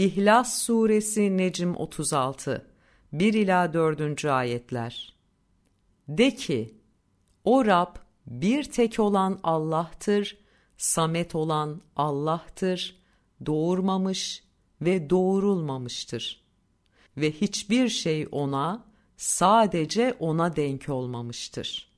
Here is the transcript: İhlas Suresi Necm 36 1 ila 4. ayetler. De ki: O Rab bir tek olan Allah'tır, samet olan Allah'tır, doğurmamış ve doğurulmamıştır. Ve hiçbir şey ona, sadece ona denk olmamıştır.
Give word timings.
İhlas 0.00 0.62
Suresi 0.62 1.36
Necm 1.36 1.74
36 1.74 2.66
1 3.12 3.34
ila 3.34 3.72
4. 3.72 4.24
ayetler. 4.24 5.14
De 6.08 6.34
ki: 6.34 6.74
O 7.44 7.66
Rab 7.66 7.96
bir 8.26 8.64
tek 8.64 8.98
olan 8.98 9.40
Allah'tır, 9.42 10.38
samet 10.76 11.34
olan 11.34 11.80
Allah'tır, 11.96 13.02
doğurmamış 13.46 14.44
ve 14.80 15.10
doğurulmamıştır. 15.10 16.44
Ve 17.16 17.32
hiçbir 17.32 17.88
şey 17.88 18.28
ona, 18.32 18.84
sadece 19.16 20.16
ona 20.18 20.56
denk 20.56 20.88
olmamıştır. 20.88 21.90